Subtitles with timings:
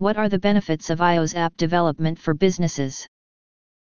[0.00, 3.06] What are the benefits of iOS app development for businesses?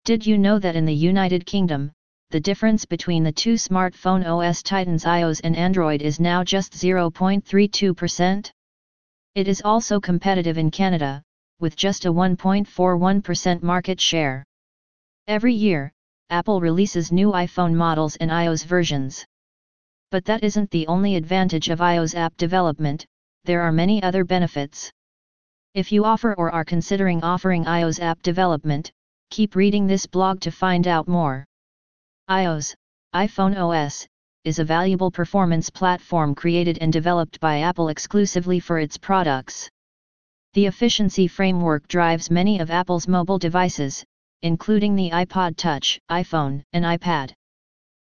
[0.05, 1.91] Did you know that in the United Kingdom,
[2.31, 8.49] the difference between the two smartphone OS titans iOS and Android is now just 0.32%?
[9.35, 11.21] It is also competitive in Canada,
[11.59, 14.45] with just a 1.41% market share.
[15.27, 15.91] Every year,
[16.31, 19.27] Apple releases new iPhone models and iOS versions.
[20.13, 23.05] But that isn't the only advantage of iOS app development,
[23.43, 24.93] there are many other benefits.
[25.75, 28.93] If you offer or are considering offering iOS app development,
[29.31, 31.45] keep reading this blog to find out more.
[32.31, 32.77] iOS,
[33.13, 34.07] iPhone OS,
[34.45, 39.69] is a valuable performance platform created and developed by Apple exclusively for its products.
[40.53, 44.05] The efficiency framework drives many of Apple's mobile devices,
[44.43, 47.33] including the iPod Touch, iPhone, and iPad.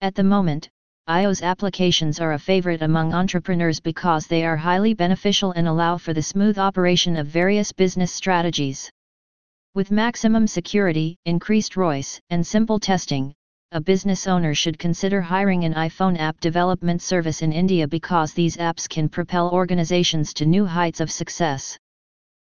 [0.01, 0.69] At the moment,
[1.09, 6.13] iOS applications are a favorite among entrepreneurs because they are highly beneficial and allow for
[6.13, 8.91] the smooth operation of various business strategies.
[9.73, 13.33] With maximum security, increased ROIs, and simple testing,
[13.71, 18.57] a business owner should consider hiring an iPhone app development service in India because these
[18.57, 21.77] apps can propel organizations to new heights of success.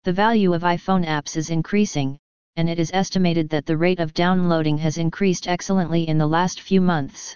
[0.06, 2.18] The value of iPhone apps is increasing,
[2.56, 6.62] and it is estimated that the rate of downloading has increased excellently in the last
[6.62, 7.36] few months.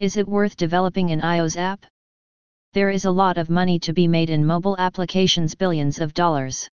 [0.00, 1.84] Is it worth developing an iOS app?
[2.72, 6.66] There is a lot of money to be made in mobile applications billions of dollars.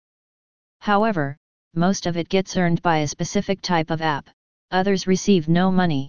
[0.80, 1.36] However,
[1.74, 4.30] most of it gets earned by a specific type of app,
[4.70, 6.08] others receive no money.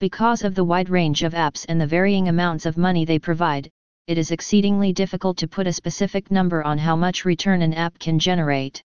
[0.00, 3.70] Because of the wide range of apps and the varying amounts of money they provide,
[4.08, 7.96] it is exceedingly difficult to put a specific number on how much return an app
[8.00, 8.82] can generate.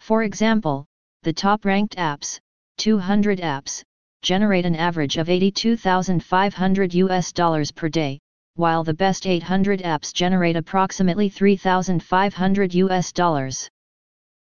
[0.00, 0.84] For example,
[1.22, 2.38] the top ranked apps,
[2.76, 3.84] 200 apps,
[4.22, 8.18] generate an average of 82,500 US dollars per day,
[8.56, 13.68] while the best 800 apps generate approximately 3,500 US dollars.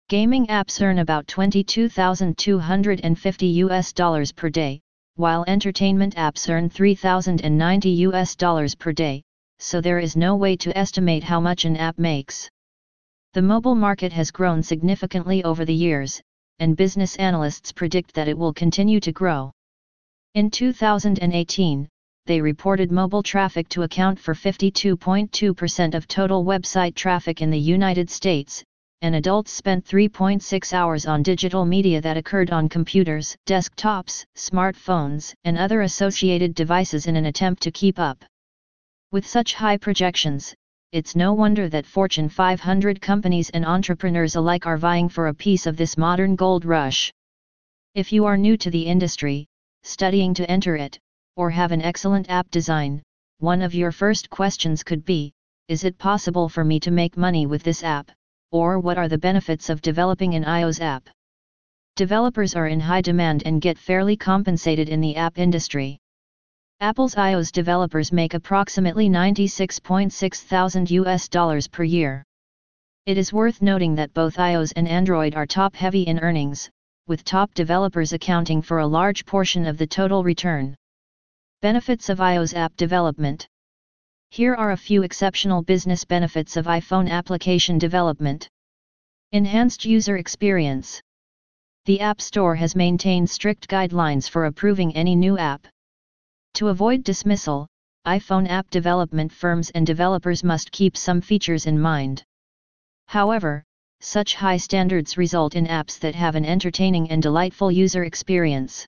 [0.09, 4.81] Gaming apps earn about 22,250 US dollars per day,
[5.17, 9.23] while entertainment apps earn 3,090 US dollars per day,
[9.59, 12.49] so there is no way to estimate how much an app makes.
[13.33, 16.23] The mobile market has grown significantly over the years,
[16.61, 19.51] and business analysts predict that it will continue to grow.
[20.35, 21.89] In 2018,
[22.27, 28.11] they reported mobile traffic to account for 52.2% of total website traffic in the United
[28.11, 28.61] States,
[29.03, 35.57] and adults spent 3.6 hours on digital media that occurred on computers, desktops, smartphones, and
[35.57, 38.25] other associated devices in an attempt to keep up.
[39.13, 40.53] With such high projections,
[40.91, 45.67] it's no wonder that Fortune 500 companies and entrepreneurs alike are vying for a piece
[45.67, 47.13] of this modern gold rush.
[47.95, 49.47] If you are new to the industry,
[49.85, 50.99] studying to enter it,
[51.37, 53.03] or have an excellent app design,
[53.39, 55.33] one of your first questions could be,
[55.69, 58.11] is it possible for me to make money with this app,
[58.51, 61.09] or what are the benefits of developing an iOS app?
[61.97, 65.99] Developers are in high demand and get fairly compensated in the app industry.
[66.81, 72.25] Apple's iOS developers make approximately 96.6 thousand US dollars per year.
[73.07, 76.71] It is worth noting that both iOS and Android are top heavy in earnings,
[77.07, 80.75] with top developers accounting for a large portion of the total return.
[81.61, 83.47] Benefits of iOS app development
[84.31, 88.49] Here are a few exceptional business benefits of iPhone application development.
[89.33, 91.03] Enhanced user experience.
[91.87, 95.67] The App Store has maintained strict guidelines for approving any new app.
[96.55, 97.67] To avoid dismissal,
[98.07, 102.23] iPhone app development firms and developers must keep some features in mind.
[103.09, 103.65] However,
[104.05, 108.87] such high standards result in apps that have an entertaining and delightful user experience.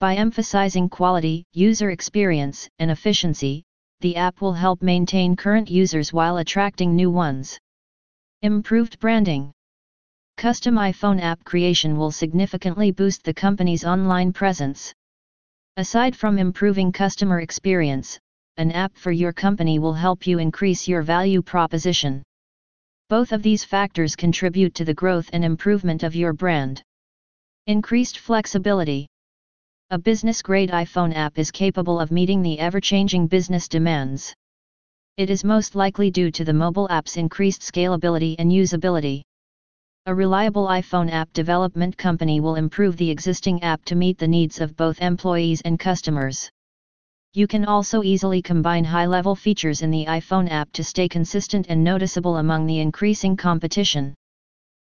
[0.00, 3.62] By emphasizing quality, user experience, and efficiency,
[4.00, 7.58] the app will help maintain current users while attracting new ones.
[8.40, 9.52] Improved branding.
[10.38, 14.92] Custom iPhone app creation will significantly boost the company's online presence.
[15.76, 18.18] Aside from improving customer experience,
[18.56, 22.22] an app for your company will help you increase your value proposition.
[23.12, 26.82] Both of these factors contribute to the growth and improvement of your brand.
[27.66, 29.06] Increased flexibility.
[29.90, 34.32] A business grade iPhone app is capable of meeting the ever changing business demands.
[35.18, 39.20] It is most likely due to the mobile app's increased scalability and usability.
[40.06, 44.58] A reliable iPhone app development company will improve the existing app to meet the needs
[44.58, 46.50] of both employees and customers.
[47.34, 51.82] You can also easily combine high-level features in the iPhone app to stay consistent and
[51.82, 54.14] noticeable among the increasing competition.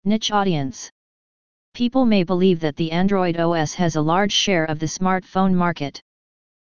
[0.04, 0.88] Niche audience.
[1.74, 6.00] People may believe that the Android OS has a large share of the smartphone market.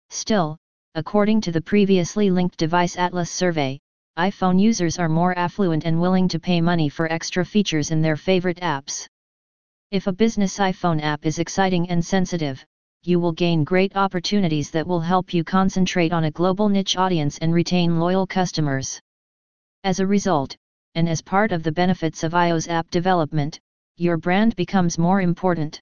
[0.09, 0.57] Still,
[0.95, 3.79] according to the previously linked Device Atlas survey,
[4.17, 8.17] iPhone users are more affluent and willing to pay money for extra features in their
[8.17, 9.07] favorite apps.
[9.91, 12.65] If a business iPhone app is exciting and sensitive,
[13.05, 17.37] you will gain great opportunities that will help you concentrate on a global niche audience
[17.39, 19.01] and retain loyal customers.
[19.83, 20.55] As a result,
[20.95, 23.59] and as part of the benefits of iOS app development,
[23.97, 25.81] your brand becomes more important.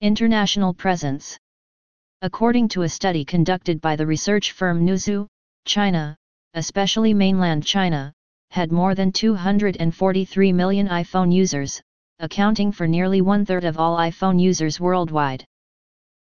[0.00, 1.38] International presence.
[2.22, 5.26] According to a study conducted by the research firm Newzoo,
[5.66, 6.16] China,
[6.54, 8.12] especially mainland China,
[8.50, 11.82] had more than 243 million iPhone users,
[12.18, 15.44] accounting for nearly one third of all iPhone users worldwide.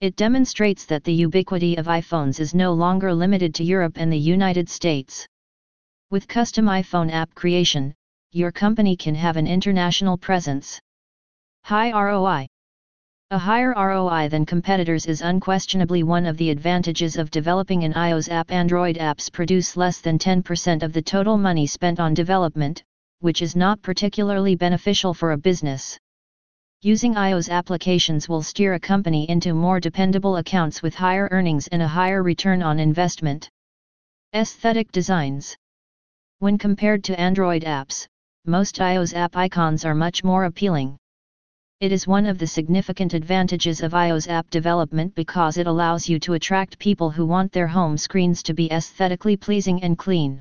[0.03, 4.19] It demonstrates that the ubiquity of iPhones is no longer limited to Europe and the
[4.19, 5.29] United States.
[6.11, 7.95] With custom iPhone app creation,
[8.33, 10.81] your company can have an international presence.
[11.63, 12.49] High ROI
[13.31, 18.29] A higher ROI than competitors is unquestionably one of the advantages of developing an iOS
[18.29, 18.51] app.
[18.51, 22.83] Android apps produce less than 10% of the total money spent on development,
[23.21, 25.97] which is not particularly beneficial for a business.
[26.85, 31.81] Using iOS applications will steer a company into more dependable accounts with higher earnings and
[31.81, 33.49] a higher return on investment.
[34.35, 35.57] Aesthetic designs.
[36.41, 38.09] When compared to Android apps,
[38.47, 40.97] most iOS app icons are much more appealing.
[41.79, 46.19] It is one of the significant advantages of iOS app development because it allows you
[46.19, 50.41] to attract people who want their home screens to be aesthetically pleasing and clean.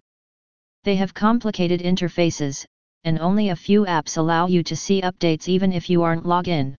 [0.86, 2.66] They have complicated interfaces,
[3.04, 6.48] and only a few apps allow you to see updates even if you aren't logged
[6.48, 6.76] in.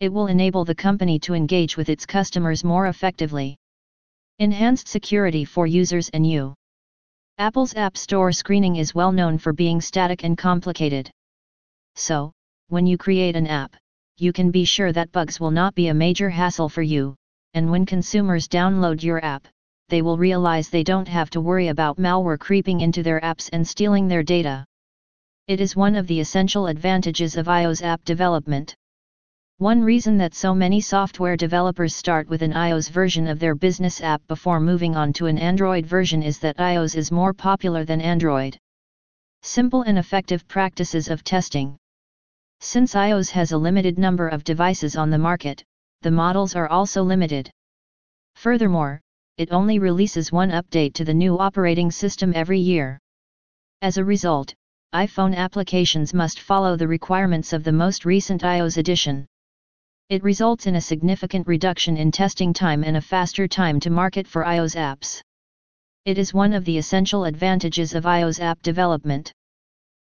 [0.00, 3.56] It will enable the company to engage with its customers more effectively.
[4.38, 6.54] Enhanced security for users and you.
[7.38, 11.10] Apple's App Store screening is well known for being static and complicated.
[11.96, 12.32] So,
[12.68, 13.74] when you create an app,
[14.18, 17.16] you can be sure that bugs will not be a major hassle for you,
[17.54, 19.46] and when consumers download your app,
[19.88, 23.66] they will realize they don't have to worry about malware creeping into their apps and
[23.66, 24.64] stealing their data.
[25.48, 28.76] It is one of the essential advantages of iOS app development.
[29.58, 34.00] One reason that so many software developers start with an iOS version of their business
[34.00, 38.00] app before moving on to an Android version is that iOS is more popular than
[38.00, 38.56] Android.
[39.42, 41.76] Simple and effective practices of testing.
[42.60, 45.64] Since iOS has a limited number of devices on the market,
[46.02, 47.50] the models are also limited.
[48.36, 49.00] Furthermore,
[49.38, 53.00] it only releases one update to the new operating system every year.
[53.80, 54.54] As a result,
[54.94, 59.26] iPhone applications must follow the requirements of the most recent iOS edition.
[60.10, 64.26] It results in a significant reduction in testing time and a faster time to market
[64.26, 65.22] for iOS apps.
[66.04, 69.32] It is one of the essential advantages of iOS app development.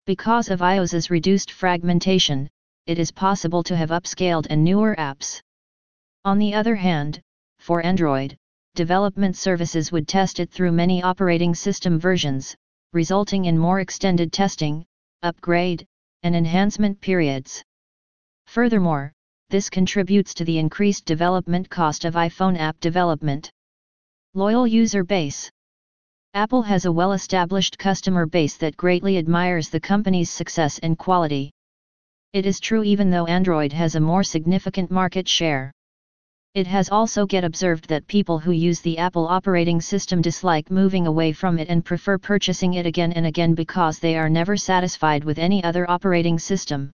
[0.07, 2.49] Because of iOS's reduced fragmentation,
[2.87, 5.43] it is possible to have upscaled and newer apps.
[6.25, 7.21] On the other hand,
[7.59, 8.35] for Android,
[8.77, 12.57] development services would test it through many operating system versions,
[12.93, 14.85] resulting in more extended testing,
[15.23, 15.87] upgrade,
[16.23, 17.63] and enhancement periods.
[18.47, 19.13] Furthermore,
[19.49, 23.51] this contributes to the increased development cost of iPhone app development.
[24.35, 25.51] Loyal user base
[26.35, 31.51] Apple has a well-established customer base that greatly admires the company's success and quality.
[32.33, 35.73] It is true even though Android has a more significant market share.
[36.53, 41.07] It has also get observed that people who use the Apple operating system dislike moving
[41.07, 45.23] away from it and prefer purchasing it again and again because they are never satisfied
[45.23, 46.91] with any other operating system.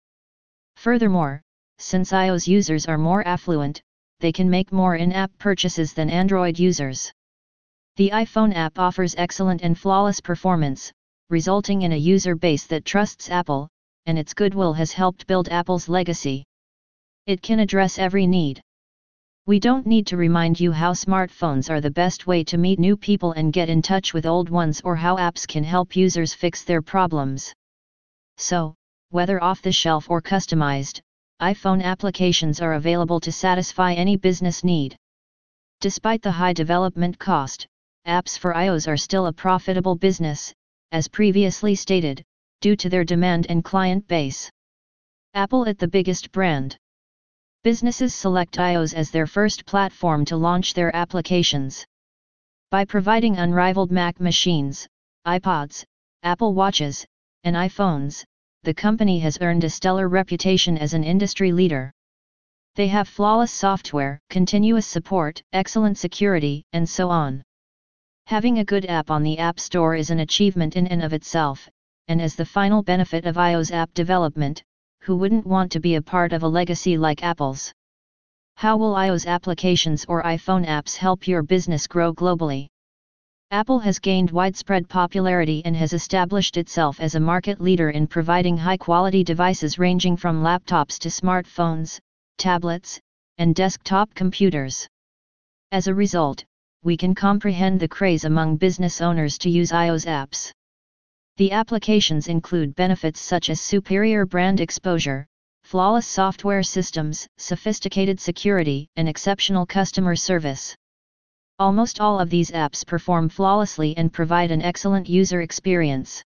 [0.78, 1.42] Furthermore,
[1.80, 3.82] since iOS users are more affluent,
[4.22, 7.12] they can make more in-app purchases than Android users.
[7.98, 10.94] The iPhone app offers excellent and flawless performance,
[11.30, 13.68] resulting in a user base that trusts Apple,
[14.06, 16.46] and its goodwill has helped build Apple's legacy.
[17.28, 18.62] It can address every need.
[19.48, 22.96] We don't need to remind you how smartphones are the best way to meet new
[22.96, 26.64] people and get in touch with old ones or how apps can help users fix
[26.64, 27.52] their problems.
[28.38, 28.76] So,
[29.10, 31.02] whether off the shelf or customized,
[31.42, 34.96] iPhone applications are available to satisfy any business need.
[35.80, 37.66] Despite the high development cost,
[38.08, 40.54] apps for iOS are still a profitable business,
[40.92, 42.24] as previously stated,
[42.62, 44.52] due to their demand and client base.
[45.34, 46.78] Apple at the biggest brand.
[47.64, 51.86] Businesses select iOS as their first platform to launch their applications.
[52.72, 54.88] By providing unrivaled Mac machines,
[55.28, 55.84] iPods,
[56.24, 57.06] Apple Watches,
[57.44, 58.24] and iPhones,
[58.64, 61.92] the company has earned a stellar reputation as an industry leader.
[62.74, 67.44] They have flawless software, continuous support, excellent security, and so on.
[68.26, 71.70] Having a good app on the App Store is an achievement in and of itself,
[72.08, 74.64] and as the final benefit of iOS app development,
[75.02, 77.74] who wouldn't want to be a part of a legacy like Apple's?
[78.56, 82.68] How will iOS applications or iPhone apps help your business grow globally?
[83.50, 88.56] Apple has gained widespread popularity and has established itself as a market leader in providing
[88.56, 92.00] high-quality devices ranging from laptops to smartphones,
[92.38, 93.00] tablets,
[93.40, 94.88] and desktop computers.
[95.72, 96.46] As a result,
[96.84, 100.52] we can comprehend the craze among business owners to use iOS apps.
[101.42, 105.26] The applications include benefits such as superior brand exposure,
[105.64, 110.76] flawless software systems, sophisticated security, and exceptional customer service.
[111.58, 116.22] Almost all of these apps perform flawlessly and provide an excellent user experience.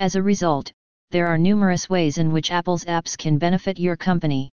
[0.00, 0.72] As a result,
[1.12, 4.50] there are numerous ways in which Apple's apps can benefit your company.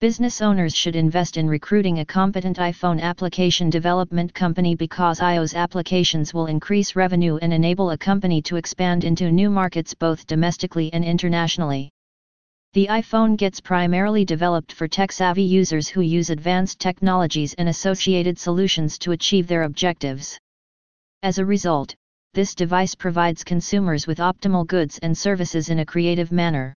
[0.00, 6.32] Business owners should invest in recruiting a competent iPhone application development company because iOS applications
[6.32, 11.04] will increase revenue and enable a company to expand into new markets both domestically and
[11.04, 11.90] internationally.
[12.72, 18.96] The iPhone gets primarily developed for tech-savvy users who use advanced technologies and associated solutions
[19.00, 20.38] to achieve their objectives.
[21.22, 21.94] As a result,
[22.32, 26.72] this device provides consumers with optimal goods and services in a creative manner.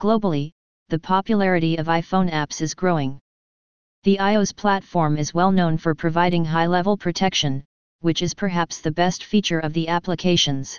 [0.00, 0.50] Globally,
[0.92, 3.18] the popularity of iPhone apps is growing.
[4.02, 7.64] The iOS platform is well known for providing high-level protection,
[8.00, 10.78] which is perhaps the best feature of the applications.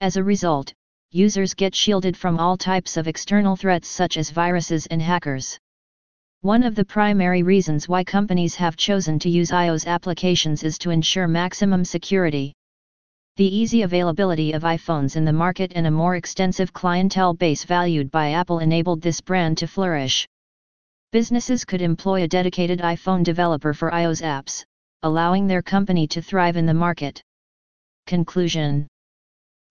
[0.00, 0.72] As a result,
[1.12, 5.56] users get shielded from all types of external threats such as viruses and hackers.
[6.40, 10.90] One of the primary reasons why companies have chosen to use iOS applications is to
[10.90, 12.52] ensure maximum security.
[13.40, 18.10] The easy availability of iPhones in the market and a more extensive clientele base valued
[18.10, 20.28] by Apple enabled this brand to flourish.
[21.10, 24.62] Businesses could employ a dedicated iPhone developer for iOS apps,
[25.02, 27.22] allowing their company to thrive in the market.
[28.06, 28.86] Conclusion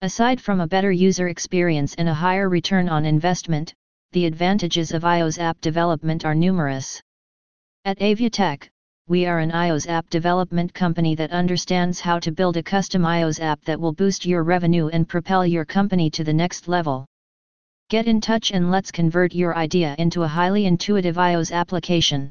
[0.02, 3.72] Aside from a better user experience and a higher return on investment,
[4.10, 7.00] the advantages of iOS app development are numerous.
[7.84, 8.68] At Aviatech,
[9.10, 13.40] we are an iOS app development company that understands how to build a custom iOS
[13.40, 17.04] app that will boost your revenue and propel your company to the next level.
[17.88, 22.30] Get in touch and let's convert your idea into a highly intuitive iOS application.